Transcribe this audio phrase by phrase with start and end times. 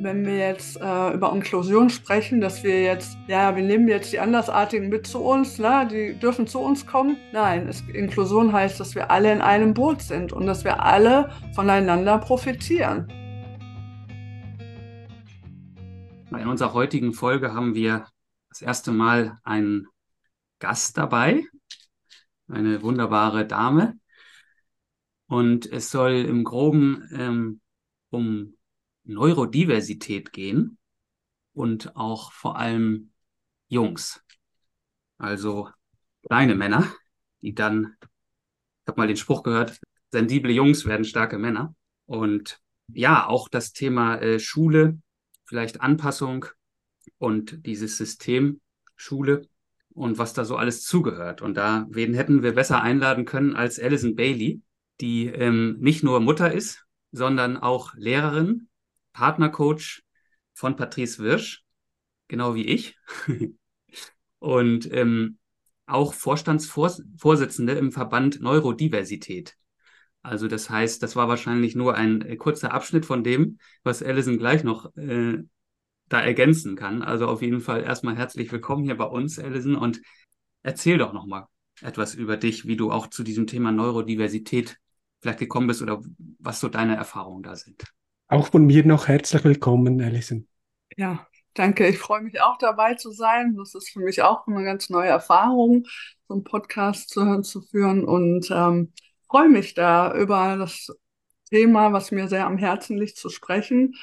[0.00, 4.20] wenn wir jetzt äh, über Inklusion sprechen, dass wir jetzt, ja, wir nehmen jetzt die
[4.20, 5.88] Andersartigen mit zu uns, ne?
[5.90, 7.16] die dürfen zu uns kommen.
[7.32, 11.30] Nein, es, Inklusion heißt, dass wir alle in einem Boot sind und dass wir alle
[11.54, 13.08] voneinander profitieren.
[16.30, 18.06] In unserer heutigen Folge haben wir
[18.50, 19.88] das erste Mal einen
[20.60, 21.42] Gast dabei,
[22.48, 23.98] eine wunderbare Dame.
[25.26, 27.60] Und es soll im Groben ähm,
[28.10, 28.54] um
[29.08, 30.78] Neurodiversität gehen
[31.54, 33.10] und auch vor allem
[33.68, 34.22] Jungs.
[35.16, 35.68] Also
[36.26, 36.86] kleine Männer,
[37.42, 39.80] die dann, ich habe mal den Spruch gehört,
[40.12, 41.74] sensible Jungs werden starke Männer.
[42.06, 42.60] Und
[42.92, 44.98] ja, auch das Thema äh, Schule,
[45.44, 46.46] vielleicht Anpassung
[47.18, 48.60] und dieses System
[48.96, 49.48] Schule
[49.94, 51.42] und was da so alles zugehört.
[51.42, 54.62] Und da, wen hätten wir besser einladen können als Alison Bailey,
[55.00, 58.67] die ähm, nicht nur Mutter ist, sondern auch Lehrerin
[59.18, 60.04] Partnercoach
[60.54, 61.64] von Patrice Wirsch,
[62.28, 62.96] genau wie ich.
[64.38, 65.38] und ähm,
[65.86, 69.56] auch Vorstandsvorsitzende im Verband Neurodiversität.
[70.22, 74.38] Also das heißt, das war wahrscheinlich nur ein äh, kurzer Abschnitt von dem, was Alison
[74.38, 75.38] gleich noch äh,
[76.08, 77.02] da ergänzen kann.
[77.02, 80.00] Also auf jeden Fall erstmal herzlich willkommen hier bei uns, Alison, und
[80.62, 81.46] erzähl doch nochmal
[81.80, 84.78] etwas über dich, wie du auch zu diesem Thema Neurodiversität
[85.20, 86.00] vielleicht gekommen bist oder
[86.38, 87.97] was so deine Erfahrungen da sind.
[88.30, 90.46] Auch von mir noch herzlich willkommen, Alison.
[90.98, 91.88] Ja, danke.
[91.88, 93.56] Ich freue mich auch dabei zu sein.
[93.56, 95.86] Das ist für mich auch eine ganz neue Erfahrung,
[96.28, 98.92] so einen Podcast zu, zu führen und ähm,
[99.28, 100.94] freue mich da über das
[101.48, 103.94] Thema, was mir sehr am Herzen liegt, zu sprechen.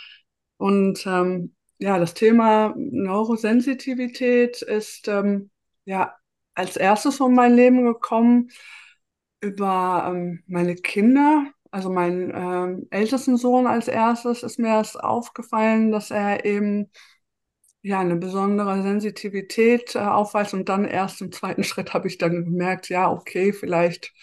[0.58, 5.52] Und ähm, ja, das Thema Neurosensitivität ist ähm,
[5.86, 6.16] ja
[6.56, 8.50] als erstes um mein Leben gekommen
[9.40, 15.92] über ähm, meine Kinder, also mein ähm, ältesten Sohn als erstes ist mir erst aufgefallen,
[15.92, 16.90] dass er eben
[17.82, 22.46] ja eine besondere Sensitivität äh, aufweist und dann erst im zweiten Schritt habe ich dann
[22.46, 24.14] gemerkt, ja, okay, vielleicht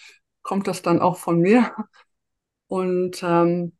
[0.41, 1.71] kommt das dann auch von mir.
[2.65, 3.73] Und ähm,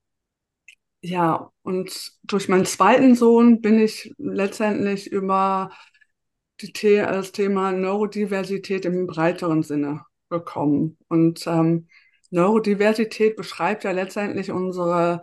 [1.02, 5.72] ja, und durch meinen zweiten Sohn bin ich letztendlich über
[6.62, 11.00] The das Thema Neurodiversität im breiteren Sinne gekommen.
[11.08, 11.88] Und ähm,
[12.34, 15.22] Neurodiversität beschreibt ja letztendlich unsere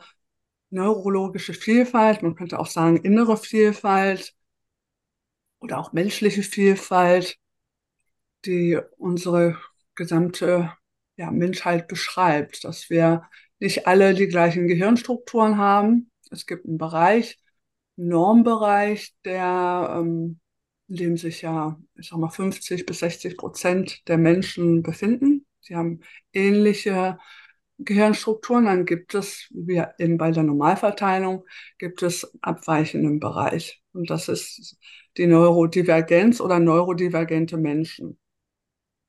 [0.71, 4.34] neurologische Vielfalt, man könnte auch sagen innere Vielfalt
[5.59, 7.37] oder auch menschliche Vielfalt,
[8.44, 9.59] die unsere
[9.97, 10.72] gesamte
[11.16, 13.28] ja, Menschheit beschreibt, dass wir
[13.59, 16.10] nicht alle die gleichen Gehirnstrukturen haben.
[16.31, 17.38] Es gibt einen Bereich,
[17.98, 20.38] einen Normbereich, der, ähm,
[20.87, 25.40] in dem sich ja, ich sag mal, 50 bis 60 Prozent der Menschen befinden.
[25.60, 26.00] Sie haben
[26.32, 27.19] ähnliche
[27.78, 31.47] Gehirnstrukturen, dann gibt es, wie eben bei der Normalverteilung,
[31.78, 33.82] gibt es abweichenden Bereich.
[33.93, 34.76] Und das ist
[35.16, 38.19] die Neurodivergenz oder neurodivergente Menschen.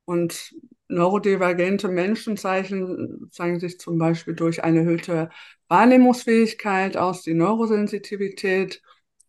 [0.06, 0.53] Und
[0.88, 5.29] neurodivergente Menschen zeichnen, zeigen sich zum Beispiel durch eine erhöhte
[5.68, 8.81] Wahrnehmungsfähigkeit aus, die Neurosensitivität.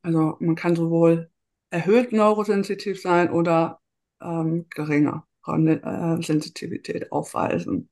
[0.03, 1.31] Also man kann sowohl
[1.71, 3.81] erhöht neurosensitiv sein oder
[4.21, 5.27] ähm, geringer.
[5.47, 7.89] Äh, Sensitivität aufweisen.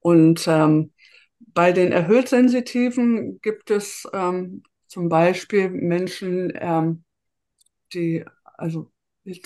[0.00, 0.92] Und ähm,
[1.38, 7.04] bei den erhöht Sensitiven gibt es ähm, zum Beispiel Menschen, ähm,
[7.92, 8.92] die also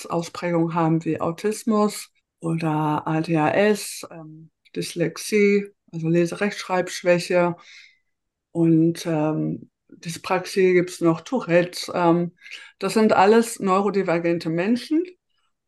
[0.08, 7.56] Ausprägungen haben wie Autismus oder ADHS, ähm, Dyslexie, also Leserechtschreibschwäche
[8.52, 11.92] und ähm, Dyspraxie gibt es noch, Tourette.
[11.94, 12.36] Ähm,
[12.78, 15.04] das sind alles neurodivergente Menschen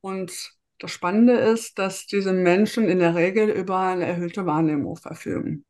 [0.00, 5.64] und das Spannende ist, dass diese Menschen in der Regel über eine erhöhte Wahrnehmung verfügen.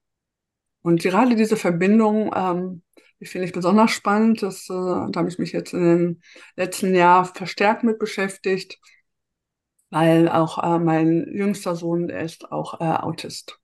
[0.83, 2.83] Und gerade diese Verbindung, ähm,
[3.21, 4.43] die finde ich besonders spannend.
[4.43, 6.23] Das, äh, da habe ich mich jetzt in den
[6.57, 8.79] letzten Jahren verstärkt mit beschäftigt,
[9.91, 13.59] weil auch äh, mein jüngster Sohn, der ist auch äh, Autist.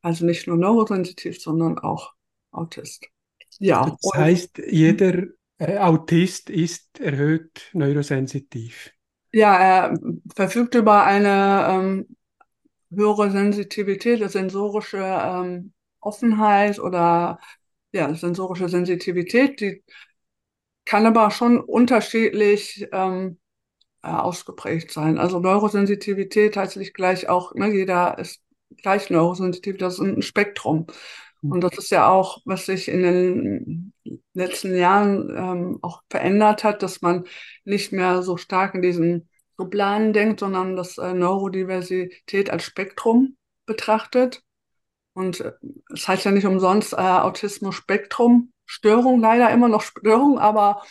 [0.00, 2.14] Also nicht nur neurosensitiv, sondern auch
[2.52, 3.06] Autist.
[3.58, 3.96] Ja.
[4.00, 5.24] Das heißt, jeder
[5.58, 8.92] äh, Autist ist erhöht neurosensitiv.
[9.32, 9.94] Ja, er
[10.34, 12.16] verfügt über eine ähm,
[12.90, 17.40] höhere Sensitivität, eine sensorische ähm, Offenheit oder
[17.92, 19.84] ja, sensorische Sensitivität, die
[20.84, 23.38] kann aber schon unterschiedlich ähm,
[24.02, 25.18] äh, ausgeprägt sein.
[25.18, 28.42] Also Neurosensitivität heißt nicht gleich auch, ne, jeder ist
[28.82, 30.86] gleich neurosensitiv, das ist ein Spektrum.
[31.42, 31.52] Mhm.
[31.52, 33.92] Und das ist ja auch, was sich in den
[34.32, 37.24] letzten Jahren ähm, auch verändert hat, dass man
[37.64, 43.36] nicht mehr so stark in diesen Schubladen denkt, sondern das äh, Neurodiversität als Spektrum
[43.66, 44.42] betrachtet.
[45.14, 45.52] Und äh,
[45.92, 48.52] es heißt ja nicht umsonst äh, Autismus-Spektrum.
[48.70, 50.82] Störung, leider immer noch Störung, aber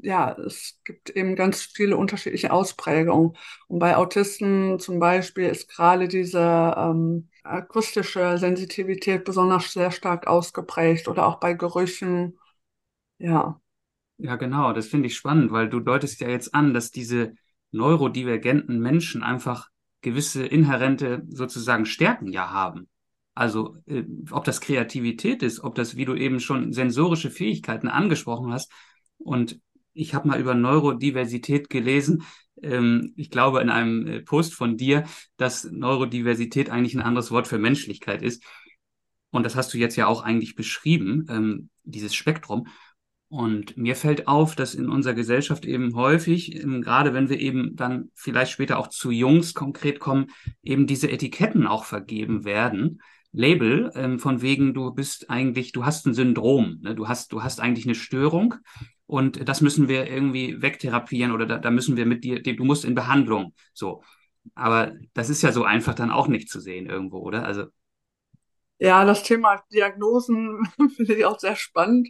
[0.00, 3.36] ja, es gibt eben ganz viele unterschiedliche Ausprägungen.
[3.68, 6.40] Und bei Autisten zum Beispiel ist gerade diese
[6.76, 12.38] ähm, akustische Sensitivität besonders sehr stark ausgeprägt oder auch bei Gerüchen.
[13.18, 13.60] Ja.
[14.18, 17.34] Ja, genau, das finde ich spannend, weil du deutest ja jetzt an, dass diese
[17.70, 19.68] neurodivergenten Menschen einfach
[20.00, 22.88] gewisse inhärente sozusagen Stärken ja haben.
[23.34, 24.02] Also äh,
[24.32, 28.72] ob das Kreativität ist, ob das, wie du eben schon sensorische Fähigkeiten angesprochen hast.
[29.18, 29.60] Und
[29.98, 32.22] ich habe mal über Neurodiversität gelesen.
[32.62, 35.04] Ähm, ich glaube in einem äh, Post von dir,
[35.36, 38.44] dass Neurodiversität eigentlich ein anderes Wort für Menschlichkeit ist.
[39.30, 42.68] Und das hast du jetzt ja auch eigentlich beschrieben, ähm, dieses Spektrum.
[43.30, 47.76] Und mir fällt auf, dass in unserer Gesellschaft eben häufig, ähm, gerade wenn wir eben
[47.76, 50.28] dann vielleicht später auch zu Jungs konkret kommen,
[50.62, 53.02] eben diese Etiketten auch vergeben werden.
[53.32, 56.94] Label, ähm, von wegen, du bist eigentlich, du hast ein Syndrom, ne?
[56.94, 58.54] du hast, du hast eigentlich eine Störung
[59.08, 62.84] und das müssen wir irgendwie wegtherapieren oder da, da müssen wir mit dir, du musst
[62.84, 64.04] in Behandlung, so.
[64.54, 67.44] Aber das ist ja so einfach dann auch nicht zu sehen irgendwo, oder?
[67.44, 67.64] Also.
[68.78, 70.64] Ja, das Thema Diagnosen
[70.96, 72.08] finde ich auch sehr spannend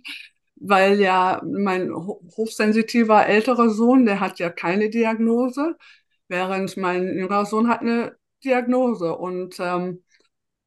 [0.61, 5.77] weil ja mein hochsensitiver älterer Sohn, der hat ja keine Diagnose,
[6.29, 10.05] während mein jüngerer Sohn hat eine Diagnose und ähm,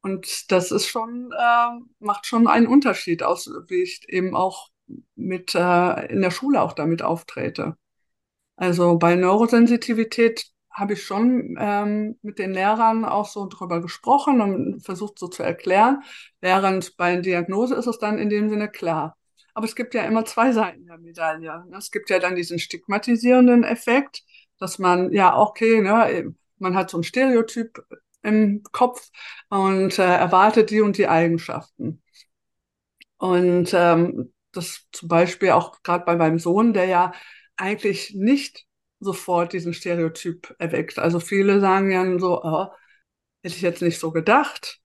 [0.04, 4.70] und das ist schon äh, macht schon einen Unterschied aus, wie ich eben auch
[5.16, 7.78] mit äh, in der Schule auch damit auftrete.
[8.56, 14.82] Also bei Neurosensitivität habe ich schon ähm, mit den Lehrern auch so drüber gesprochen und
[14.82, 16.04] versucht so zu erklären,
[16.40, 19.18] während bei Diagnose ist es dann in dem Sinne klar.
[19.54, 21.66] Aber es gibt ja immer zwei Seiten der Medaille.
[21.78, 24.24] Es gibt ja dann diesen stigmatisierenden Effekt,
[24.60, 27.84] dass man, ja, okay, ne, man hat so ein Stereotyp
[28.22, 29.10] im Kopf
[29.50, 32.02] und äh, erwartet die und die Eigenschaften.
[33.18, 37.14] Und ähm, das zum Beispiel auch gerade bei meinem Sohn, der ja
[37.58, 38.66] eigentlich nicht
[39.00, 41.00] sofort diesen Stereotyp erweckt.
[41.00, 42.68] Also viele sagen ja so, oh,
[43.44, 44.80] hätte ich jetzt nicht so gedacht.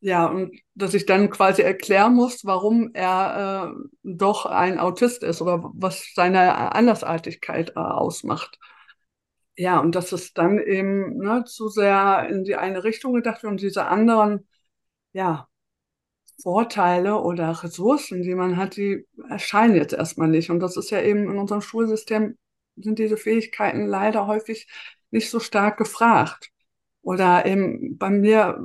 [0.00, 5.40] Ja, und dass ich dann quasi erklären muss, warum er äh, doch ein Autist ist
[5.40, 8.58] oder was seine Andersartigkeit äh, ausmacht.
[9.56, 13.50] Ja, und dass es dann eben ne, zu sehr in die eine Richtung gedacht wird
[13.52, 14.48] und diese anderen,
[15.12, 15.48] ja,
[16.40, 20.50] Vorteile oder Ressourcen, die man hat, die erscheinen jetzt erstmal nicht.
[20.50, 22.36] Und das ist ja eben in unserem Schulsystem
[22.76, 24.68] sind diese Fähigkeiten leider häufig
[25.10, 26.50] nicht so stark gefragt.
[27.02, 28.64] Oder eben bei mir,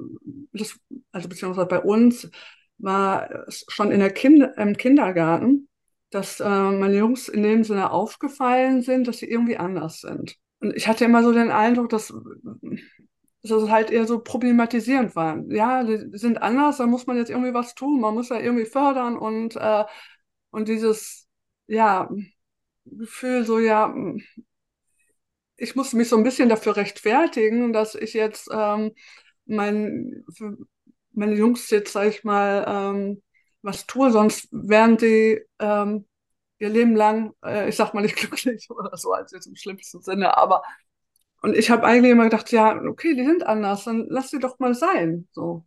[0.54, 0.80] das,
[1.12, 2.30] also beziehungsweise bei uns,
[2.78, 5.68] war es schon in der kind im Kindergarten,
[6.12, 10.38] dass äh, meine Jungs in dem Sinne aufgefallen sind, dass sie irgendwie anders sind.
[10.60, 12.14] Und ich hatte immer so den Eindruck, dass,
[13.44, 15.38] dass es halt eher so problematisierend war.
[15.50, 18.66] Ja, die sind anders, da muss man jetzt irgendwie was tun, man muss ja irgendwie
[18.66, 19.86] fördern und, äh,
[20.52, 21.28] und dieses,
[21.68, 22.10] ja,
[22.86, 23.94] Gefühl so, ja,
[25.56, 28.94] ich musste mich so ein bisschen dafür rechtfertigen, dass ich jetzt ähm,
[29.46, 30.26] mein,
[31.14, 33.22] meine Jungs jetzt, sag ich mal, ähm,
[33.62, 36.06] was tue, sonst wären die ähm,
[36.60, 40.02] ihr Leben lang, äh, ich sag mal nicht glücklich oder so, als jetzt im schlimmsten
[40.02, 40.64] Sinne, aber
[41.42, 44.60] und ich habe eigentlich immer gedacht, ja, okay, die sind anders, dann lass sie doch
[44.60, 45.28] mal sein.
[45.32, 45.66] So.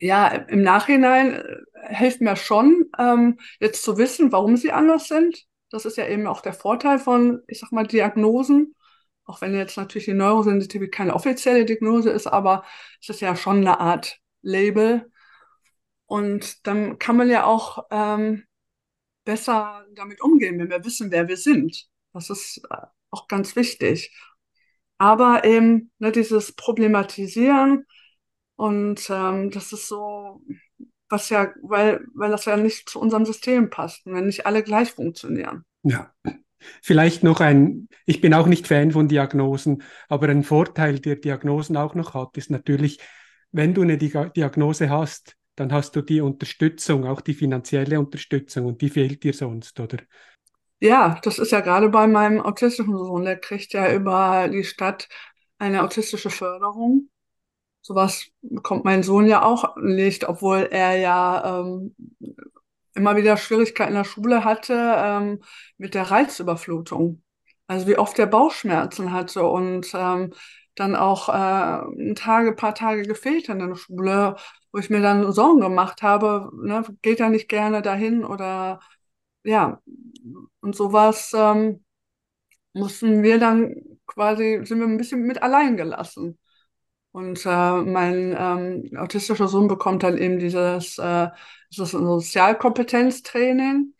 [0.00, 5.44] Ja, im Nachhinein äh, hilft mir schon, ähm, jetzt zu wissen, warum sie anders sind.
[5.70, 8.74] Das ist ja eben auch der Vorteil von, ich sag mal, Diagnosen
[9.28, 12.64] auch wenn jetzt natürlich die Neurosensitivität keine offizielle Diagnose ist, aber
[13.00, 15.12] es ist ja schon eine Art Label.
[16.06, 18.44] Und dann kann man ja auch ähm,
[19.24, 21.88] besser damit umgehen, wenn wir wissen, wer wir sind.
[22.14, 24.16] Das ist äh, auch ganz wichtig.
[24.98, 27.86] Aber eben ne, dieses Problematisieren
[28.56, 30.42] und ähm, das ist so,
[31.08, 34.92] was ja, weil, weil das ja nicht zu unserem System passt, wenn nicht alle gleich
[34.92, 35.64] funktionieren.
[35.84, 36.12] Ja,
[36.82, 41.76] Vielleicht noch ein, ich bin auch nicht Fan von Diagnosen, aber ein Vorteil, der Diagnosen
[41.76, 42.98] auch noch hat, ist natürlich,
[43.52, 48.80] wenn du eine Diagnose hast, dann hast du die Unterstützung, auch die finanzielle Unterstützung und
[48.80, 49.98] die fehlt dir sonst, oder?
[50.80, 55.08] Ja, das ist ja gerade bei meinem autistischen Sohn, der kriegt ja über die Stadt
[55.58, 57.08] eine autistische Förderung.
[57.82, 61.96] Sowas bekommt mein Sohn ja auch nicht, obwohl er ja ähm,
[62.94, 65.40] immer wieder Schwierigkeiten in der Schule hatte ähm,
[65.78, 67.22] mit der Reizüberflutung.
[67.66, 70.32] Also wie oft der Bauchschmerzen hatte und ähm,
[70.74, 74.36] dann auch äh, Tage, paar Tage gefehlt in der Schule,
[74.72, 78.80] wo ich mir dann Sorgen gemacht habe, ne, geht er nicht gerne dahin oder
[79.44, 79.80] ja,
[80.60, 81.84] und sowas ähm,
[82.72, 83.74] mussten wir dann
[84.06, 86.38] quasi, sind wir ein bisschen mit allein gelassen.
[87.12, 91.28] Und äh, mein ähm, autistischer Sohn bekommt dann eben dieses, äh,
[91.70, 93.94] das ist ein Sozialkompetenztraining.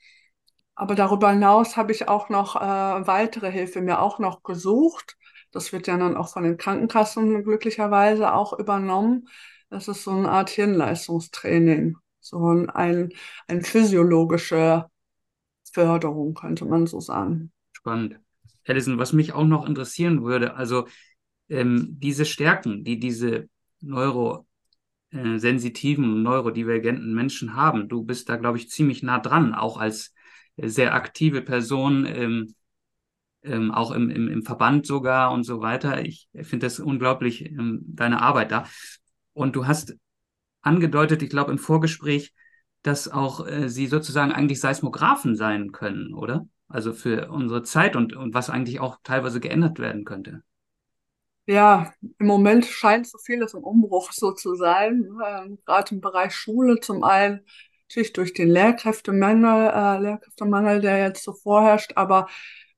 [0.74, 2.60] Aber darüber hinaus habe ich auch noch äh,
[3.06, 5.16] weitere Hilfe mir auch noch gesucht.
[5.50, 9.28] Das wird ja dann auch von den Krankenkassen glücklicherweise auch übernommen.
[9.70, 13.10] Das ist so eine Art Hirnleistungstraining, so ein,
[13.48, 14.88] ein physiologische
[15.78, 17.52] Förderung, könnte man so sagen.
[17.72, 18.18] Spannend.
[18.66, 20.88] Alison, was mich auch noch interessieren würde, also
[21.48, 23.48] ähm, diese Stärken, die diese
[23.80, 30.12] neurosensitiven, neurodivergenten Menschen haben, du bist da, glaube ich, ziemlich nah dran, auch als
[30.56, 32.56] sehr aktive Person, ähm,
[33.44, 36.04] ähm, auch im, im, im Verband sogar und so weiter.
[36.04, 38.66] Ich finde das unglaublich, ähm, deine Arbeit da.
[39.32, 39.96] Und du hast
[40.60, 42.34] angedeutet, ich glaube im Vorgespräch,
[42.88, 46.48] dass auch äh, sie sozusagen eigentlich Seismographen sein können, oder?
[46.68, 50.42] Also für unsere Zeit und, und was eigentlich auch teilweise geändert werden könnte.
[51.46, 56.34] Ja, im Moment scheint so vieles im Umbruch so zu sein, äh, gerade im Bereich
[56.34, 57.40] Schule zum einen
[57.88, 62.28] natürlich durch den Lehrkräftemangel, äh, Lehrkräftemangel, der jetzt so vorherrscht, aber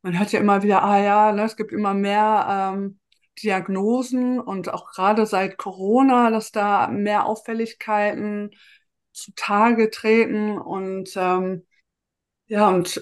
[0.02, 2.98] man hört ja immer wieder, ah ja, ne, es gibt immer mehr ähm,
[3.42, 8.50] Diagnosen und auch gerade seit Corona, dass da mehr Auffälligkeiten
[9.12, 11.66] zutage treten und ähm,
[12.46, 13.00] ja, und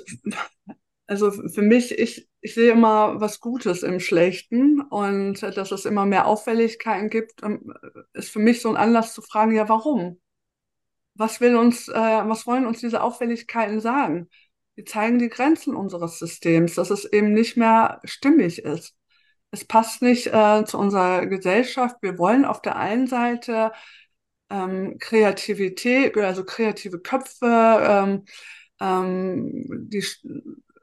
[1.07, 6.05] also für mich, ich, ich sehe immer was Gutes im Schlechten und dass es immer
[6.07, 7.73] mehr Auffälligkeiten gibt, ähm,
[8.13, 10.21] ist für mich so ein Anlass zu fragen, ja, warum?
[11.15, 14.29] Was will uns, äh, was wollen uns diese Auffälligkeiten sagen?
[14.77, 18.95] Die zeigen die Grenzen unseres Systems, dass es eben nicht mehr stimmig ist.
[19.51, 21.97] Es passt nicht äh, zu unserer Gesellschaft.
[22.03, 23.73] Wir wollen auf der einen Seite
[24.51, 28.25] ähm, Kreativität, also kreative Köpfe, ähm,
[28.81, 30.05] ähm, die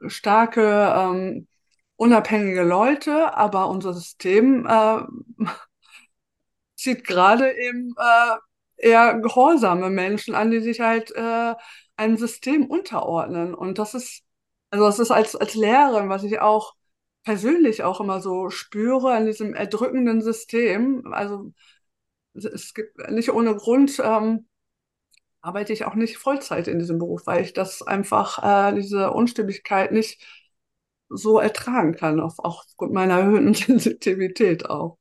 [0.08, 0.62] starke,
[0.96, 1.48] ähm,
[1.96, 5.00] unabhängige Leute, aber unser System äh,
[6.76, 8.36] zieht gerade eben äh,
[8.88, 11.54] eher gehorsame Menschen an, die sich halt äh,
[11.96, 13.54] einem System unterordnen.
[13.54, 14.22] Und das ist,
[14.70, 16.74] also das ist als, als Lehrerin, was ich auch
[17.24, 21.12] persönlich auch immer so spüre an diesem erdrückenden System.
[21.12, 21.52] Also
[22.44, 24.46] es gibt nicht ohne Grund ähm,
[25.40, 29.92] arbeite ich auch nicht Vollzeit in diesem Beruf, weil ich das einfach, äh, diese Unstimmigkeit
[29.92, 30.22] nicht
[31.08, 34.98] so ertragen kann, auf, auch aufgrund meiner erhöhten Sensitivität auch.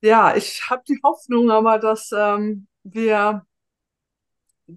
[0.00, 3.46] Ja, ich habe die Hoffnung aber, dass ähm, wir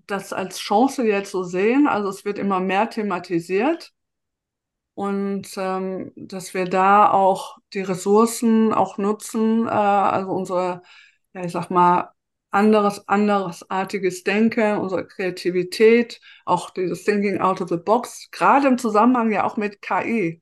[0.08, 1.88] das als Chance jetzt so sehen.
[1.88, 3.94] Also es wird immer mehr thematisiert
[4.94, 10.82] und ähm, dass wir da auch die Ressourcen auch nutzen, äh, also unsere,
[11.34, 12.12] ja, ich sag mal,
[12.52, 19.32] anderes, anderesartiges Denken, unsere Kreativität, auch dieses Thinking out of the box, gerade im Zusammenhang
[19.32, 20.42] ja auch mit KI.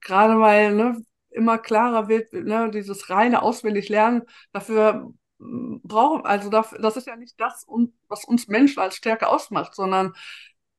[0.00, 6.50] Gerade weil ne, immer klarer wird, ne, dieses reine auswendig lernen, dafür hm, brauchen, also
[6.50, 7.66] dafür, das ist ja nicht das,
[8.08, 10.12] was uns Menschen als Stärke ausmacht, sondern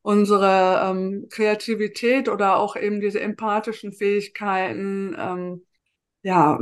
[0.01, 5.65] unsere ähm, Kreativität oder auch eben diese empathischen Fähigkeiten, ähm,
[6.21, 6.59] ja,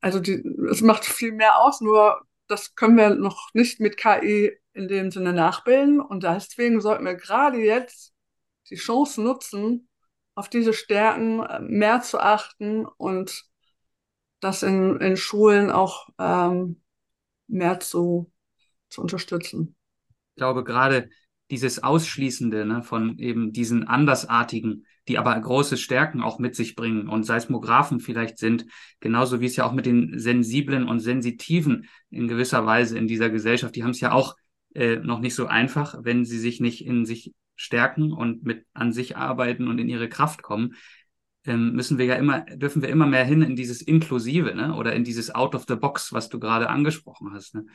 [0.00, 4.56] also die, es macht viel mehr aus, nur das können wir noch nicht mit KI
[4.72, 6.00] in dem Sinne nachbilden.
[6.00, 8.14] Und deswegen sollten wir gerade jetzt
[8.70, 9.88] die Chance nutzen,
[10.34, 13.44] auf diese Stärken äh, mehr zu achten und
[14.40, 16.80] das in, in Schulen auch ähm,
[17.48, 18.30] mehr zu,
[18.88, 19.74] zu unterstützen.
[20.30, 21.10] Ich glaube, gerade
[21.50, 27.08] dieses Ausschließende ne, von eben diesen Andersartigen, die aber große Stärken auch mit sich bringen
[27.08, 28.66] und Seismographen vielleicht sind,
[29.00, 33.30] genauso wie es ja auch mit den Sensiblen und Sensitiven in gewisser Weise in dieser
[33.30, 34.36] Gesellschaft, die haben es ja auch
[34.74, 38.92] äh, noch nicht so einfach, wenn sie sich nicht in sich stärken und mit an
[38.92, 40.74] sich arbeiten und in ihre Kraft kommen,
[41.44, 44.74] ähm, müssen wir ja immer, dürfen wir immer mehr hin in dieses Inklusive, ne?
[44.74, 47.54] Oder in dieses Out of the Box, was du gerade angesprochen hast.
[47.54, 47.66] Ne?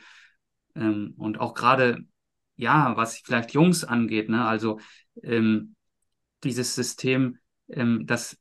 [0.76, 2.04] Ähm, und auch gerade
[2.56, 4.44] ja, was vielleicht Jungs angeht, ne?
[4.44, 4.80] Also
[5.22, 5.74] ähm,
[6.42, 8.38] dieses System, ähm, das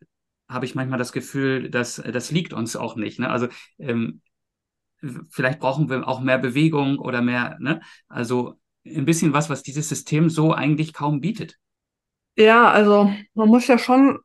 [0.48, 3.20] habe ich manchmal das Gefühl, dass das liegt uns auch nicht.
[3.20, 3.29] Ne?
[3.29, 3.48] Also
[3.79, 4.22] ähm,
[5.29, 7.82] vielleicht brauchen wir auch mehr Bewegung oder mehr, ne?
[8.08, 11.58] Also ein bisschen was, was dieses System so eigentlich kaum bietet.
[12.36, 14.20] Ja, also man muss ja schon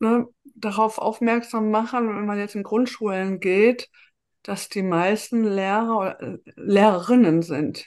[0.00, 3.88] ne, darauf aufmerksam machen, wenn man jetzt in Grundschulen geht,
[4.42, 7.86] dass die meisten Lehrer oder äh, Lehrerinnen sind.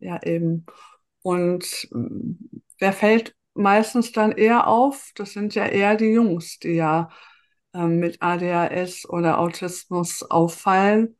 [0.00, 0.66] Ja, eben.
[1.22, 2.32] Und mm,
[2.78, 5.12] wer fällt meistens dann eher auf?
[5.16, 7.10] Das sind ja eher die Jungs, die ja
[7.74, 11.16] ähm, mit ADHS oder Autismus auffallen.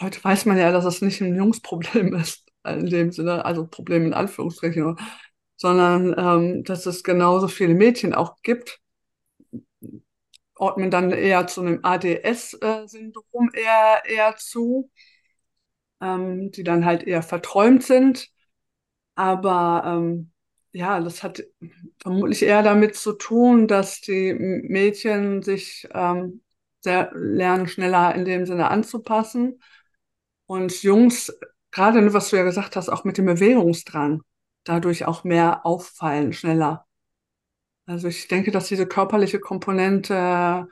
[0.00, 4.06] Heute weiß man ja, dass es nicht ein Jungsproblem ist, in dem Sinne, also Problem
[4.06, 4.96] in Anführungsstrichen,
[5.56, 8.80] sondern ähm, dass es genauso viele Mädchen auch gibt.
[10.56, 14.90] ordnen dann eher zu einem ADS-Syndrom eher, eher zu,
[16.00, 18.28] ähm, die dann halt eher verträumt sind.
[19.14, 20.32] Aber ähm,
[20.72, 21.42] ja, das hat
[22.02, 26.42] vermutlich eher damit zu tun, dass die Mädchen sich ähm,
[26.80, 29.60] sehr lernen, schneller in dem Sinne anzupassen.
[30.46, 31.36] Und Jungs,
[31.70, 34.22] gerade was du ja gesagt hast, auch mit dem Bewegungsdrang,
[34.64, 36.86] dadurch auch mehr auffallen, schneller.
[37.86, 40.68] Also ich denke, dass diese körperliche Komponente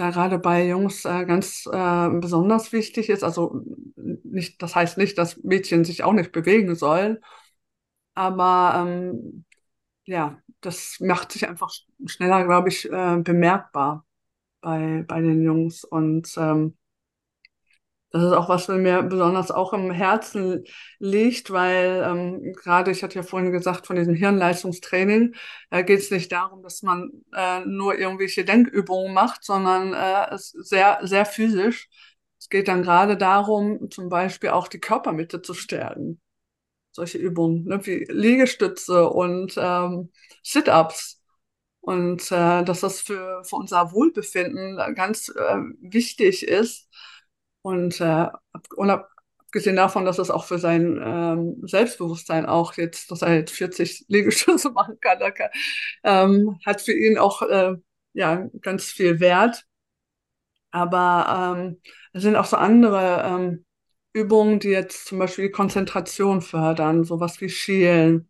[0.00, 3.24] da gerade bei Jungs äh, ganz äh, besonders wichtig ist.
[3.24, 3.62] Also
[4.24, 7.18] nicht, das heißt nicht, dass Mädchen sich auch nicht bewegen sollen,
[8.14, 9.44] aber ähm,
[10.06, 11.70] ja, das macht sich einfach
[12.06, 14.06] schneller, glaube ich, äh, bemerkbar
[14.60, 15.84] bei, bei den Jungs.
[15.84, 16.76] Und ähm,
[18.10, 20.64] das ist auch was, was mir besonders auch im Herzen
[20.98, 25.34] liegt, weil ähm, gerade, ich hatte ja vorhin gesagt, von diesem Hirnleistungstraining,
[25.70, 30.54] da geht es nicht darum, dass man äh, nur irgendwelche Denkübungen macht, sondern äh, es
[30.54, 31.88] ist sehr, sehr physisch.
[32.38, 36.20] Es geht dann gerade darum, zum Beispiel auch die Körpermitte zu stärken
[36.98, 40.10] solche Übungen, ne, wie Liegestütze und ähm,
[40.42, 41.22] Sit-ups.
[41.80, 46.88] Und äh, dass das für, für unser Wohlbefinden ganz äh, wichtig ist.
[47.62, 48.26] Und äh,
[49.48, 54.04] abgesehen davon, dass es auch für sein ähm, Selbstbewusstsein auch jetzt, dass er jetzt 40
[54.08, 55.50] Liegestütze machen kann, kann
[56.04, 57.74] ähm, hat für ihn auch äh,
[58.12, 59.64] ja, ganz viel Wert.
[60.70, 61.80] Aber ähm,
[62.12, 63.64] es sind auch so andere ähm,
[64.12, 68.28] Übungen, die jetzt zum Beispiel die Konzentration fördern, sowas wie Schielen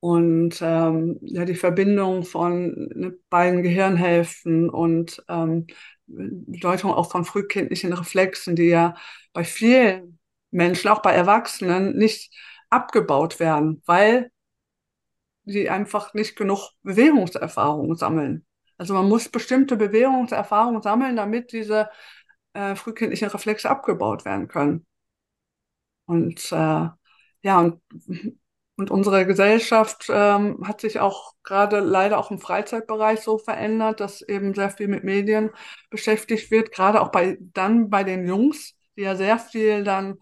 [0.00, 5.66] und ähm, ja die Verbindung von ne, beiden Gehirnhälften und ähm,
[6.06, 8.94] Bedeutung auch von frühkindlichen Reflexen, die ja
[9.32, 10.18] bei vielen
[10.50, 12.32] Menschen, auch bei Erwachsenen, nicht
[12.70, 14.30] abgebaut werden, weil
[15.44, 18.46] die einfach nicht genug Bewegungserfahrung sammeln.
[18.78, 21.90] Also man muss bestimmte Bewegungserfahrungen sammeln, damit diese
[22.54, 24.86] äh, frühkindlichen Reflexe abgebaut werden können.
[26.06, 26.88] Und äh,
[27.42, 27.80] ja, und,
[28.76, 34.20] und unsere Gesellschaft ähm, hat sich auch gerade leider auch im Freizeitbereich so verändert, dass
[34.22, 35.50] eben sehr viel mit Medien
[35.90, 40.18] beschäftigt wird, gerade auch bei dann bei den Jungs, die ja sehr viel dann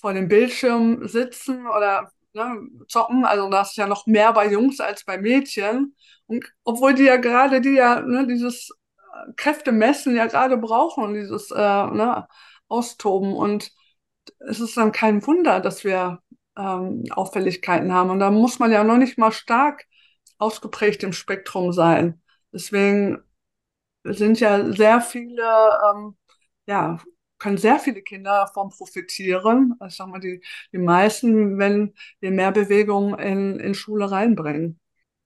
[0.00, 3.24] vor dem Bildschirm sitzen oder ne, zocken.
[3.24, 5.96] Also da ist ja noch mehr bei Jungs als bei Mädchen.
[6.26, 11.14] Und obwohl die ja gerade die ja ne, dieses äh, Kräftemessen ja gerade brauchen und
[11.14, 12.26] dieses äh, ne,
[12.68, 13.70] Austoben und
[14.38, 16.20] es ist dann kein Wunder, dass wir
[16.56, 18.10] ähm, Auffälligkeiten haben.
[18.10, 19.86] Und da muss man ja noch nicht mal stark
[20.38, 22.20] ausgeprägt im Spektrum sein.
[22.52, 23.18] Deswegen
[24.04, 25.42] sind ja sehr viele,
[25.90, 26.16] ähm,
[26.66, 26.98] ja,
[27.38, 29.74] können sehr viele Kinder davon profitieren.
[29.78, 34.78] Also ich sag mal, die, die meisten, wenn wir mehr Bewegung in, in Schule reinbringen.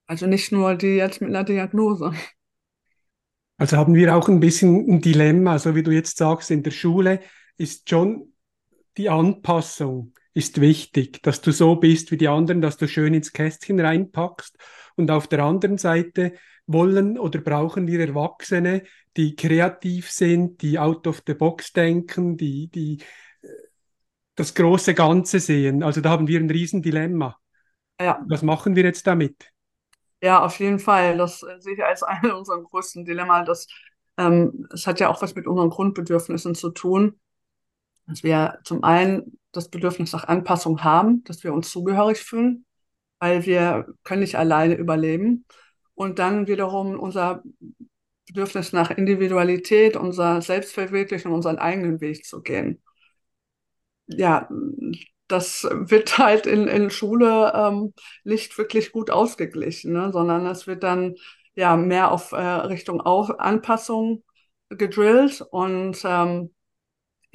[0.06, 2.12] Also nicht nur die jetzt mit einer Diagnose.
[3.58, 6.70] Also haben wir auch ein bisschen ein Dilemma, so wie du jetzt sagst, in der
[6.70, 7.20] Schule
[7.56, 8.34] ist schon
[8.96, 13.32] die Anpassung ist wichtig, dass du so bist wie die anderen, dass du schön ins
[13.32, 14.54] Kästchen reinpackst.
[14.94, 16.34] Und auf der anderen Seite
[16.66, 18.82] wollen oder brauchen wir Erwachsene,
[19.16, 22.98] die kreativ sind, die out of the box denken, die, die
[23.40, 23.48] äh,
[24.34, 25.82] das große Ganze sehen.
[25.82, 27.38] Also da haben wir ein Riesendilemma.
[27.98, 28.22] Ja.
[28.28, 29.50] Was machen wir jetzt damit?
[30.20, 31.16] Ja, auf jeden Fall.
[31.16, 33.42] Das äh, sehe ich als eine unserer größten Dilemma.
[33.42, 33.68] Das,
[34.18, 37.18] ähm, das hat ja auch was mit unseren Grundbedürfnissen zu tun
[38.06, 42.64] dass wir zum einen das Bedürfnis nach Anpassung haben, dass wir uns zugehörig fühlen,
[43.18, 45.46] weil wir können nicht alleine überleben.
[45.94, 47.42] Und dann wiederum unser
[48.26, 52.82] Bedürfnis nach Individualität, unser Selbstverwirklichen, unseren eigenen Weg zu gehen.
[54.08, 54.48] Ja,
[55.28, 60.12] das wird halt in, in Schule ähm, nicht wirklich gut ausgeglichen, ne?
[60.12, 61.16] sondern es wird dann
[61.54, 64.22] ja mehr auf äh, Richtung auf Anpassung
[64.68, 66.54] gedrillt und ähm,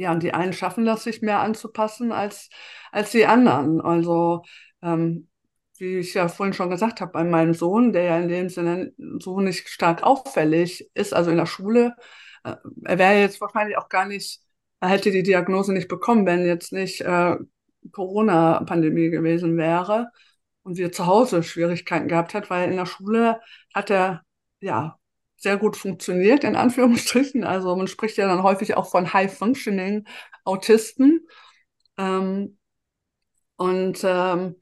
[0.02, 2.50] ja, und die einen schaffen das, sich mehr anzupassen als,
[2.92, 3.82] als die anderen.
[3.82, 4.44] Also,
[4.82, 5.30] ähm,
[5.78, 8.94] wie ich ja vorhin schon gesagt habe, bei meinem Sohn, der ja in dem Sinne
[9.20, 11.96] so nicht stark auffällig ist, also in der Schule,
[12.44, 14.42] äh, er wäre jetzt wahrscheinlich auch gar nicht,
[14.80, 17.36] er hätte die Diagnose nicht bekommen, wenn jetzt nicht äh,
[17.92, 20.08] Corona-Pandemie gewesen wäre
[20.64, 23.40] und wir zu Hause Schwierigkeiten gehabt hat, weil in der Schule
[23.74, 24.24] hat er
[24.62, 24.98] ja
[25.42, 27.44] sehr gut funktioniert, in Anführungsstrichen.
[27.44, 30.06] Also man spricht ja dann häufig auch von High-Functioning
[30.46, 31.28] Autisten.
[31.98, 32.58] Ähm,
[33.58, 34.56] und ähm,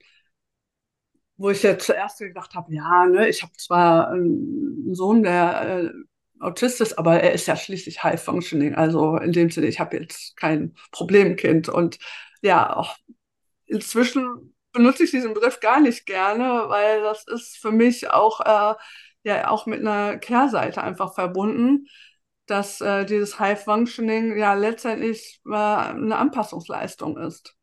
[1.37, 5.91] wo ich ja zuerst gedacht habe, ja, ne, ich habe zwar einen Sohn, der äh,
[6.41, 8.75] Autist ist, aber er ist ja schließlich High Functioning.
[8.75, 11.69] Also in dem Sinne, ich habe jetzt kein Problemkind.
[11.69, 11.99] Und
[12.41, 12.97] ja, auch
[13.65, 18.75] inzwischen benutze ich diesen Begriff gar nicht gerne, weil das ist für mich auch äh,
[19.37, 21.87] ja auch mit einer Kehrseite einfach verbunden,
[22.45, 27.55] dass äh, dieses High Functioning ja letztendlich äh, eine Anpassungsleistung ist.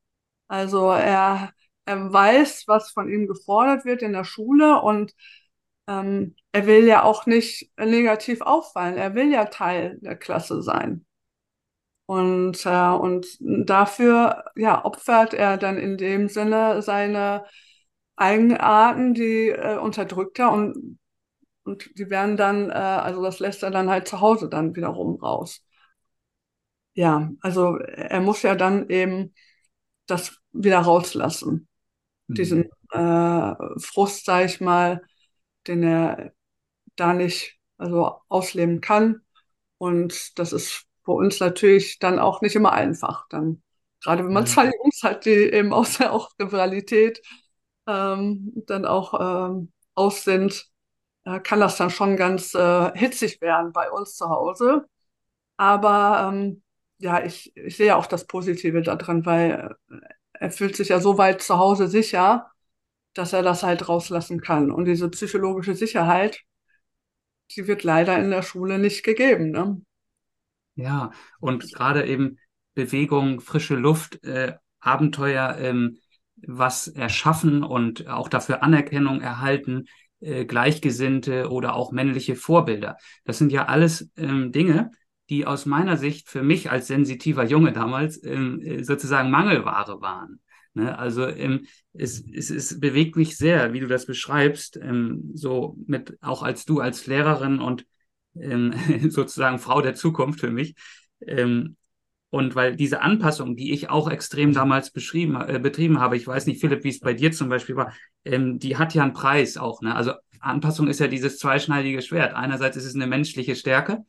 [0.49, 1.53] Also er,
[1.87, 5.13] er weiß, was von ihm gefordert wird in der Schule und
[5.89, 8.97] ähm, er will ja auch nicht negativ auffallen.
[8.97, 11.07] Er will ja Teil der Klasse sein.
[12.07, 17.45] Und, äh, und dafür ja, opfert er dann in dem Sinne seine
[18.17, 20.99] Eigenarten, die äh, unterdrückt er und,
[21.67, 25.17] und die werden dann, äh, also das lässt er dann halt zu Hause dann wiederum
[25.17, 25.63] raus.
[26.95, 29.35] Ja, also er muss ja dann eben
[30.07, 31.69] das wieder rauslassen.
[32.29, 32.35] Mhm.
[32.35, 35.03] Diesen äh, Frust, sag ich mal,
[35.67, 36.33] den er
[36.95, 39.21] da nicht also ausleben kann.
[39.79, 43.27] Und das ist für uns natürlich dann auch nicht immer einfach.
[43.29, 43.63] Dann,
[44.03, 44.49] gerade wenn man mhm.
[44.49, 47.21] zwei Jungs hat, die eben aus der auch Rivalität
[47.87, 50.71] ähm, dann auch ähm, aus sind,
[51.43, 54.87] kann das dann schon ganz äh, hitzig werden bei uns zu Hause.
[55.57, 56.63] Aber ähm,
[56.99, 59.97] ja, ich, ich sehe auch das Positive daran, weil äh,
[60.35, 62.51] er fühlt sich ja so weit zu Hause sicher,
[63.15, 64.71] dass er das halt rauslassen kann.
[64.71, 66.43] Und diese psychologische Sicherheit,
[67.53, 69.51] die wird leider in der Schule nicht gegeben.
[69.51, 69.81] Ne?
[70.75, 71.11] Ja,
[71.41, 72.39] und gerade eben
[72.75, 75.99] Bewegung, frische Luft, äh, Abenteuer, ähm,
[76.37, 79.87] was erschaffen und auch dafür Anerkennung erhalten,
[80.21, 82.97] äh, Gleichgesinnte oder auch männliche Vorbilder.
[83.25, 84.91] Das sind ja alles ähm, Dinge,
[85.29, 90.41] die aus meiner Sicht für mich als sensitiver Junge damals ähm, äh, sozusagen Mangelware waren.
[90.75, 90.97] Ne?
[90.99, 96.17] Also ähm, es, es, es bewegt mich sehr, wie du das beschreibst, ähm, so mit
[96.21, 97.87] auch als du als Lehrerin und
[98.39, 98.75] ähm,
[99.11, 100.75] sozusagen Frau der Zukunft für mich.
[101.27, 101.77] Ähm,
[102.31, 106.47] und weil diese Anpassung, die ich auch extrem damals beschrieben, äh, betrieben habe, ich weiß
[106.47, 107.93] nicht, Philipp, wie es bei dir zum Beispiel war,
[108.25, 109.81] ähm, die hat ja einen Preis auch.
[109.81, 109.95] Ne?
[109.95, 112.35] Also Anpassung ist ja dieses zweischneidige Schwert.
[112.35, 114.05] Einerseits ist es eine menschliche Stärke,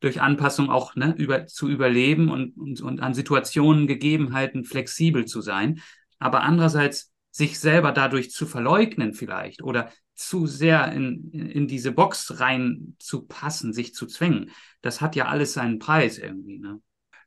[0.00, 5.40] durch Anpassung auch ne, über, zu überleben und, und, und an Situationen, Gegebenheiten flexibel zu
[5.40, 5.80] sein.
[6.18, 12.40] Aber andererseits sich selber dadurch zu verleugnen vielleicht oder zu sehr in, in diese Box
[12.40, 14.50] rein zu passen, sich zu zwängen,
[14.82, 16.58] das hat ja alles seinen Preis irgendwie.
[16.58, 16.80] Ne?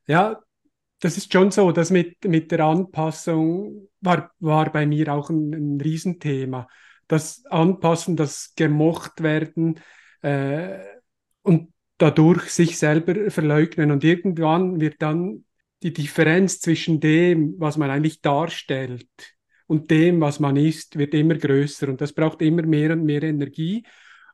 [0.07, 0.41] Ja,
[0.99, 1.71] das ist schon so.
[1.71, 6.67] Das mit, mit der Anpassung war, war bei mir auch ein, ein Riesenthema.
[7.07, 9.79] Das Anpassen, das gemocht werden
[10.21, 10.79] äh,
[11.43, 13.91] und dadurch sich selber verleugnen.
[13.91, 15.45] Und irgendwann wird dann
[15.83, 19.07] die Differenz zwischen dem, was man eigentlich darstellt
[19.67, 21.89] und dem, was man ist, wird immer größer.
[21.89, 23.83] Und das braucht immer mehr und mehr Energie.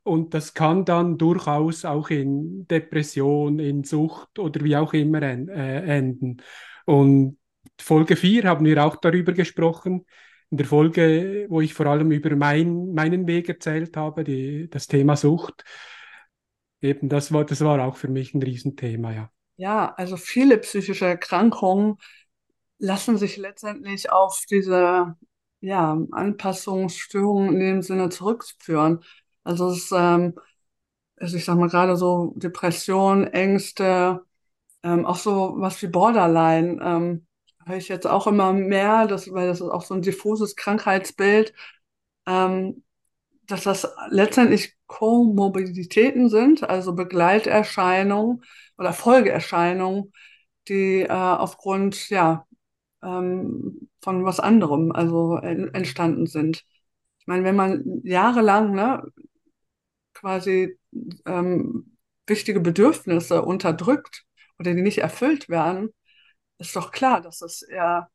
[0.04, 5.48] Und das kann dann durchaus auch in Depression, in Sucht oder wie auch immer en
[5.48, 6.42] äh, enden.
[6.86, 7.38] Und
[7.80, 10.06] Folge 4 haben wir auch darüber gesprochen.
[10.50, 14.88] In der Folge, wo ich vor allem über mein, meinen Weg erzählt habe, die, das
[14.88, 15.64] Thema Sucht.
[16.82, 19.32] Eben, das war, das war auch für mich ein Riesenthema, ja.
[19.58, 21.98] Ja, also viele psychische Erkrankungen
[22.80, 25.16] lassen sich letztendlich auf diese
[25.60, 29.04] ja, Anpassungsstörungen in dem Sinne zurückführen.
[29.44, 30.36] Also es ist, ähm,
[31.18, 34.22] also ich sag mal gerade so Depression, Ängste,
[34.84, 37.28] ähm, auch so was wie Borderline, ähm,
[37.66, 41.54] höre ich jetzt auch immer mehr, das, weil das ist auch so ein diffuses Krankheitsbild,
[42.28, 42.84] ähm,
[43.48, 48.44] dass das letztendlich Komorbiditäten sind, also Begleiterscheinungen
[48.78, 50.14] oder Folgeerscheinungen,
[50.68, 52.46] die äh, aufgrund ja
[53.04, 56.66] ähm, von was anderem also entstanden sind.
[57.20, 59.04] Ich meine, wenn man jahrelang ne,
[60.22, 60.80] quasi
[61.26, 64.24] ähm, wichtige Bedürfnisse unterdrückt
[64.60, 65.90] oder die nicht erfüllt werden,
[66.60, 68.10] ist doch klar, dass es eher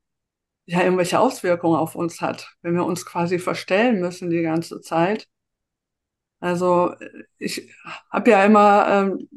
[0.66, 5.28] ja irgendwelche Auswirkungen auf uns hat, wenn wir uns quasi verstellen müssen die ganze Zeit.
[6.40, 6.94] Also
[7.38, 7.72] ich
[8.10, 9.28] habe ja immer ähm,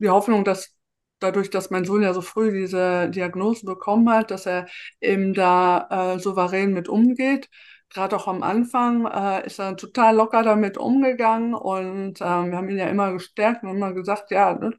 [0.00, 0.74] die Hoffnung, dass
[1.20, 4.66] dadurch, dass mein Sohn ja so früh diese Diagnose bekommen hat, dass er
[5.00, 7.48] eben da äh, souverän mit umgeht.
[7.92, 12.68] Gerade auch am Anfang äh, ist er total locker damit umgegangen und ähm, wir haben
[12.70, 14.72] ihn ja immer gestärkt und immer gesagt, ja, ne,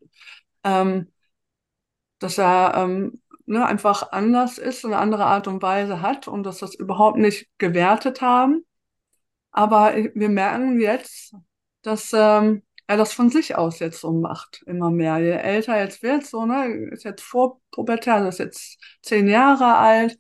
[0.64, 1.12] ähm,
[2.20, 6.60] dass er ähm, ne, einfach anders ist, eine andere Art und Weise hat und dass
[6.60, 8.66] das überhaupt nicht gewertet haben.
[9.52, 11.36] Aber wir merken jetzt,
[11.84, 15.20] dass ähm, er das von sich aus jetzt so macht, immer mehr.
[15.20, 20.18] Je älter jetzt wird, so, ne, ist jetzt vorpubertär, also ist jetzt zehn Jahre alt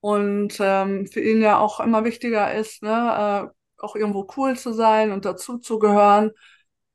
[0.00, 4.72] und ähm, für ihn ja auch immer wichtiger ist, ne, äh, auch irgendwo cool zu
[4.72, 6.32] sein und dazu zu gehören.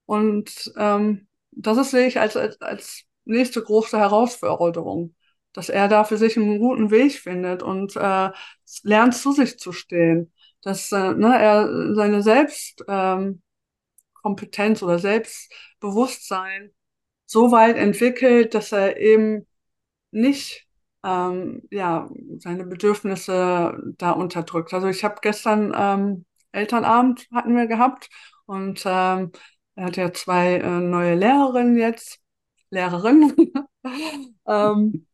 [0.06, 5.16] Und ähm, das ist, sehe ich als, als, als nächste große Herausforderung,
[5.54, 8.32] dass er da für sich einen guten Weg findet und äh,
[8.84, 13.42] lernt zu sich zu stehen, dass äh, ne, er seine Selbst ähm,
[14.24, 16.74] Selbstkompetenz oder Selbstbewusstsein
[17.26, 19.48] so weit entwickelt, dass er eben
[20.12, 20.63] nicht
[21.04, 24.74] ähm, ja, seine Bedürfnisse da unterdrückt.
[24.74, 28.10] Also ich habe gestern ähm, Elternabend hatten wir gehabt
[28.46, 29.32] und ähm,
[29.76, 32.20] er hat ja zwei äh, neue Lehrerinnen jetzt,
[32.70, 33.34] Lehrerinnen,
[34.48, 35.08] ähm,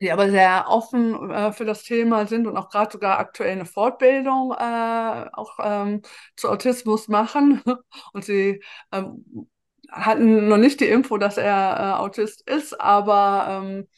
[0.00, 3.66] die aber sehr offen äh, für das Thema sind und auch gerade sogar aktuell eine
[3.66, 6.02] Fortbildung äh, auch ähm,
[6.36, 7.62] zu Autismus machen.
[8.14, 8.62] Und sie
[8.92, 9.48] ähm,
[9.90, 13.88] hatten noch nicht die Info, dass er äh, Autist ist, aber ähm,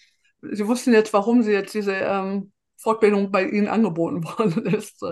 [0.42, 5.02] sie wussten jetzt, warum sie jetzt diese ähm, Fortbildung bei ihnen angeboten worden ist.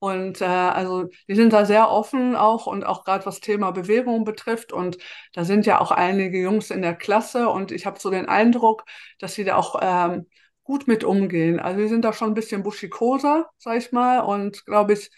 [0.00, 4.24] Und äh, also die sind da sehr offen auch und auch gerade was Thema Bewegung
[4.24, 4.72] betrifft.
[4.72, 4.98] Und
[5.34, 8.84] da sind ja auch einige Jungs in der Klasse und ich habe so den Eindruck,
[9.18, 10.26] dass sie da auch ähm,
[10.62, 11.58] gut mit umgehen.
[11.58, 14.20] Also die sind da schon ein bisschen buschikoser, sag ich mal.
[14.20, 15.10] Und glaube ich,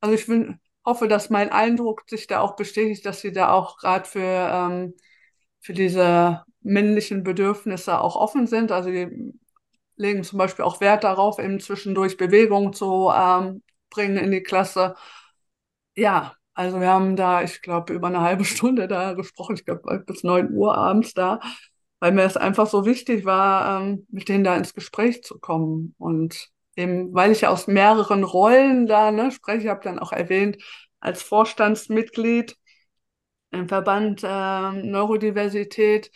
[0.00, 3.76] also ich bin, hoffe, dass mein Eindruck sich da auch bestätigt, dass sie da auch
[3.78, 4.94] gerade für, ähm,
[5.60, 8.72] für diese männlichen Bedürfnisse auch offen sind.
[8.72, 9.34] Also die
[9.96, 14.96] legen zum Beispiel auch Wert darauf, eben zwischendurch Bewegung zu ähm, bringen in die Klasse.
[15.96, 20.00] Ja, also wir haben da, ich glaube, über eine halbe Stunde da gesprochen, ich glaube
[20.06, 21.40] bis neun Uhr abends da,
[22.00, 25.94] weil mir es einfach so wichtig war, ähm, mit denen da ins Gespräch zu kommen.
[25.98, 30.12] Und eben, weil ich ja aus mehreren Rollen da ne, spreche, ich habe dann auch
[30.12, 30.58] erwähnt,
[31.00, 32.56] als Vorstandsmitglied
[33.50, 36.10] im Verband äh, Neurodiversität,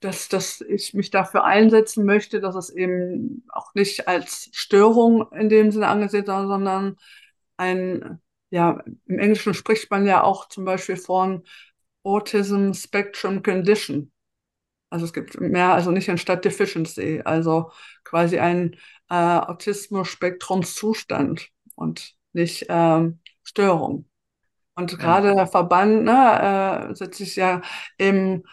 [0.00, 5.48] dass, dass ich mich dafür einsetzen möchte, dass es eben auch nicht als Störung in
[5.48, 6.96] dem Sinne angesehen wird, sondern
[7.56, 11.42] ein, ja, im Englischen spricht man ja auch zum Beispiel von
[12.04, 14.12] Autism Spectrum Condition.
[14.90, 17.72] Also es gibt mehr, also nicht anstatt Deficiency, also
[18.04, 18.76] quasi ein
[19.10, 24.08] äh, Autismus-Spektrumszustand und nicht ähm, Störung.
[24.74, 27.62] Und gerade der Verband ne, äh, setzt sich ja
[27.96, 28.44] im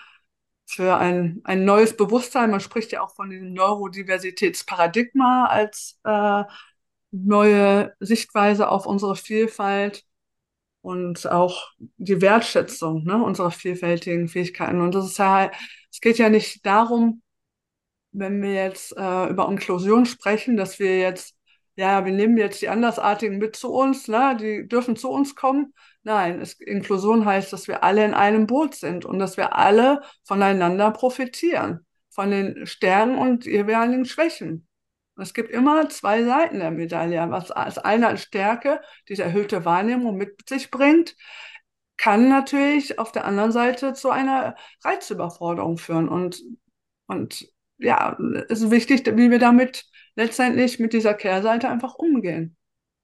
[0.65, 2.51] für ein, ein neues Bewusstsein.
[2.51, 6.43] Man spricht ja auch von dem Neurodiversitätsparadigma als äh,
[7.11, 10.03] neue Sichtweise auf unsere Vielfalt
[10.81, 14.81] und auch die Wertschätzung ne, unserer vielfältigen Fähigkeiten.
[14.81, 15.51] Und das ist ja,
[15.91, 17.21] es geht ja nicht darum,
[18.11, 21.35] wenn wir jetzt äh, über Inklusion sprechen, dass wir jetzt,
[21.75, 25.73] ja, wir nehmen jetzt die Andersartigen mit zu uns, ne, die dürfen zu uns kommen,
[26.05, 30.03] Nein, es, Inklusion heißt, dass wir alle in einem Boot sind und dass wir alle
[30.23, 34.67] voneinander profitieren, von den Stärken und jeweiligen Schwächen.
[35.17, 37.25] Es gibt immer zwei Seiten der Medaille.
[37.31, 41.15] Was als eine Stärke diese erhöhte Wahrnehmung mit sich bringt,
[41.97, 46.07] kann natürlich auf der anderen Seite zu einer Reizüberforderung führen.
[46.07, 46.39] Und,
[47.07, 48.15] und ja,
[48.47, 52.55] es ist wichtig, wie wir damit letztendlich mit dieser Kehrseite einfach umgehen.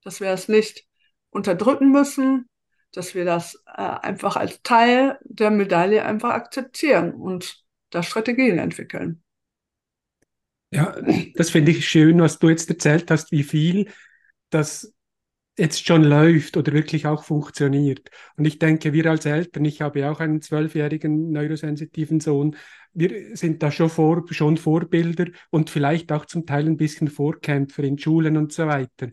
[0.03, 0.85] Dass wir es nicht
[1.31, 2.47] unterdrücken müssen,
[2.93, 9.23] dass wir das äh, einfach als Teil der Medaille einfach akzeptieren und da Strategien entwickeln.
[10.73, 10.95] Ja,
[11.35, 13.89] das finde ich schön, was du jetzt erzählt hast, wie viel
[14.49, 14.93] das
[15.57, 18.09] jetzt schon läuft oder wirklich auch funktioniert.
[18.37, 22.55] Und ich denke, wir als Eltern, ich habe auch einen zwölfjährigen neurosensitiven Sohn,
[22.93, 27.83] wir sind da schon, vor, schon Vorbilder und vielleicht auch zum Teil ein bisschen Vorkämpfer
[27.83, 29.09] in Schulen und so weiter.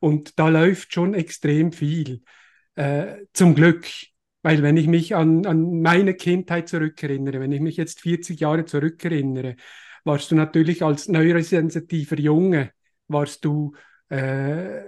[0.00, 2.22] Und da läuft schon extrem viel.
[2.78, 3.88] Äh, zum Glück.
[4.42, 8.66] Weil wenn ich mich an, an meine Kindheit zurückerinnere, wenn ich mich jetzt 40 Jahre
[8.66, 9.56] zurückerinnere,
[10.04, 12.70] warst du natürlich als neurosensitiver Junge,
[13.08, 13.74] warst du
[14.10, 14.82] äh,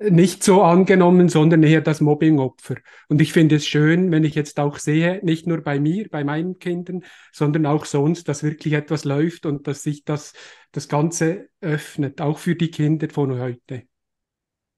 [0.00, 2.74] nicht so angenommen, sondern eher das Mobbingopfer.
[3.08, 6.24] Und ich finde es schön, wenn ich jetzt auch sehe, nicht nur bei mir, bei
[6.24, 10.32] meinen Kindern, sondern auch sonst, dass wirklich etwas läuft und dass sich das,
[10.72, 13.84] das Ganze öffnet, auch für die Kinder von heute.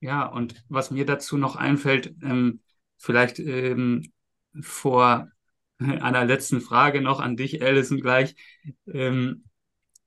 [0.04, 2.60] Ja, und was mir dazu noch einfällt, ähm,
[2.98, 4.12] vielleicht ähm,
[4.60, 5.30] vor
[5.78, 8.36] einer letzten Frage noch an dich, Alison, gleich,
[8.86, 9.44] ähm,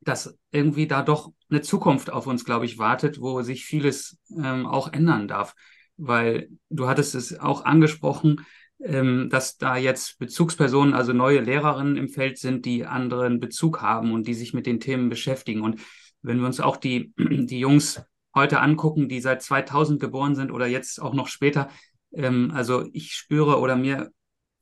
[0.02, 4.68] dass irgendwie da doch eine Zukunft auf uns, glaube ich, wartet, wo sich vieles ähm,
[4.68, 5.56] auch ändern darf.
[5.98, 8.46] Weil du hattest es auch angesprochen,
[8.80, 14.12] ähm, dass da jetzt Bezugspersonen, also neue Lehrerinnen im Feld sind, die anderen Bezug haben
[14.12, 15.62] und die sich mit den Themen beschäftigen.
[15.62, 15.82] Und
[16.22, 18.00] wenn wir uns auch die, die Jungs
[18.38, 21.70] heute angucken, die seit 2000 geboren sind oder jetzt auch noch später.
[22.14, 24.12] Ähm, also ich spüre oder mir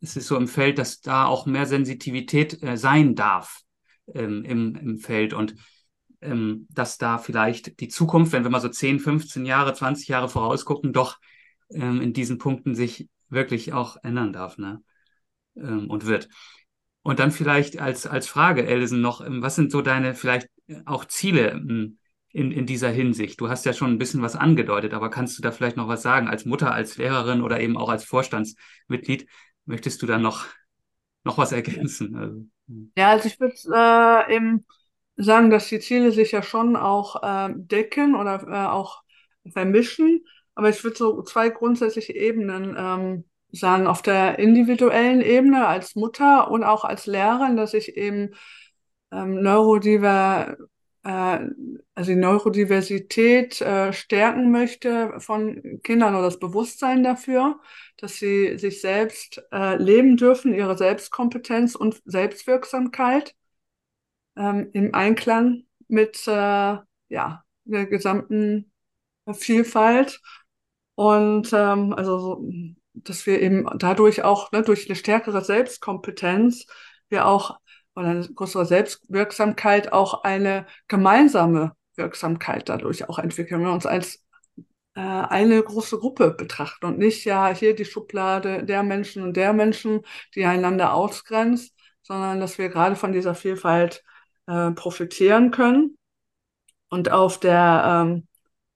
[0.02, 3.62] ist es so im Feld, dass da auch mehr Sensitivität äh, sein darf
[4.14, 5.56] ähm, im, im Feld und
[6.22, 10.30] ähm, dass da vielleicht die Zukunft, wenn wir mal so 10, 15 Jahre, 20 Jahre
[10.30, 11.20] vorausgucken, doch
[11.70, 14.82] ähm, in diesen Punkten sich wirklich auch ändern darf ne?
[15.56, 16.30] Ähm, und wird.
[17.02, 20.50] Und dann vielleicht als, als Frage, Alison, noch, ähm, was sind so deine vielleicht
[20.86, 21.52] auch Ziele?
[22.36, 23.40] In, in dieser Hinsicht?
[23.40, 26.02] Du hast ja schon ein bisschen was angedeutet, aber kannst du da vielleicht noch was
[26.02, 29.28] sagen als Mutter, als Lehrerin oder eben auch als Vorstandsmitglied?
[29.66, 30.46] möchtest du da noch,
[31.24, 32.16] noch was ergänzen?
[32.16, 32.92] Also, hm.
[32.98, 34.66] ja, also ich würde äh, eben
[35.18, 39.04] sagen, dass die Ziele sich ja schon auch äh, decken oder äh, auch
[39.52, 40.26] vermischen.
[40.56, 43.88] Aber ich würde so zwei grundsätzliche Ebenen ähm, sagen.
[43.88, 48.36] Auf der individuellen Ebene als Mutter und auch als Lehrerin, dass ich eben
[49.12, 50.58] ähm, Neurodiver
[51.08, 57.60] also die Neurodiversität äh, stärken möchte von Kindern oder das Bewusstsein dafür,
[57.98, 63.36] dass sie sich selbst äh, leben dürfen, ihre Selbstkompetenz und Selbstwirksamkeit
[64.36, 68.72] ähm, im Einklang mit äh, ja, der gesamten
[69.32, 70.22] Vielfalt.
[70.96, 72.50] Und ähm, also so,
[72.94, 76.66] dass wir eben dadurch auch, ne, durch eine stärkere Selbstkompetenz,
[77.10, 77.60] wir auch
[77.96, 83.62] oder eine größere Selbstwirksamkeit auch eine gemeinsame Wirksamkeit dadurch auch entwickeln.
[83.62, 84.24] Wenn wir uns als
[84.96, 89.54] äh, eine große Gruppe betrachten und nicht ja hier die Schublade der Menschen und der
[89.54, 90.02] Menschen,
[90.36, 94.04] die einander ausgrenzt, sondern dass wir gerade von dieser Vielfalt
[94.48, 95.98] äh, profitieren können.
[96.90, 98.28] Und auf der, ähm,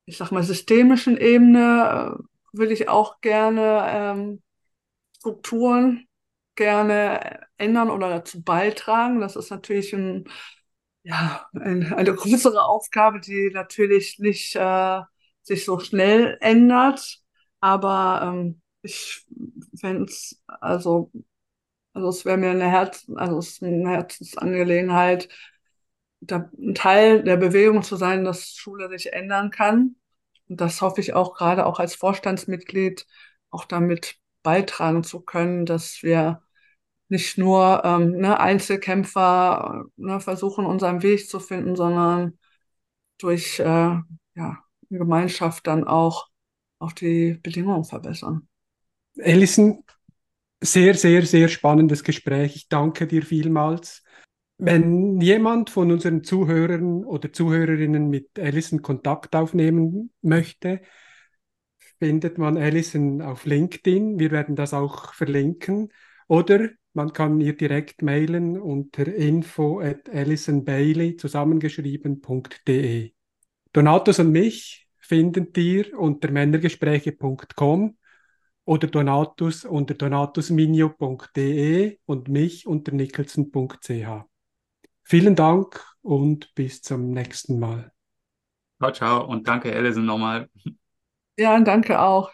[0.05, 4.41] ich sag mal, systemischen Ebene äh, will ich auch gerne ähm,
[5.17, 6.09] Strukturen
[6.60, 9.22] gerne ändern oder dazu beitragen.
[9.22, 10.26] Das ist natürlich ein,
[11.04, 15.02] ja, ein, eine größere Aufgabe, die natürlich nicht äh,
[15.41, 17.22] sich so schnell ändert.
[17.62, 19.26] Aber ähm, ich
[19.80, 21.12] fände es, also,
[21.93, 25.30] also es wäre mir eine Herz, also es eine Herzensangelegenheit,
[26.22, 29.95] da ein Teil der Bewegung zu sein, dass Schule sich ändern kann.
[30.50, 33.08] Und das hoffe ich auch gerade auch als Vorstandsmitglied
[33.52, 36.41] auch damit beitragen zu können, dass wir
[37.10, 42.38] nicht nur ähm, ne, Einzelkämpfer ne, versuchen, unseren Weg zu finden, sondern
[43.17, 46.28] durch äh, ja, Gemeinschaft dann auch,
[46.80, 48.48] auch die Bedingungen verbessern.
[49.19, 49.84] Alison,
[50.62, 52.56] sehr, sehr, sehr spannendes Gespräch.
[52.56, 54.04] Ich danke dir vielmals.
[54.58, 60.82] Wenn jemand von unseren Zuhörern oder Zuhörerinnen mit Alison Kontakt aufnehmen möchte,
[61.98, 64.19] findet man Alison auf LinkedIn.
[64.19, 65.91] Wir werden das auch verlinken.
[66.28, 73.13] Oder man kann ihr direkt mailen unter info at alisonbailey zusammengeschrieben.de.
[73.73, 77.97] Donatus und mich findet ihr unter männergespräche.com
[78.65, 84.25] oder Donatus unter donatusminio.de und mich unter nicholson.ch.
[85.04, 87.91] Vielen Dank und bis zum nächsten Mal.
[88.80, 90.49] Ciao, ciao und danke, Alison, nochmal.
[91.38, 92.32] Ja, danke auch.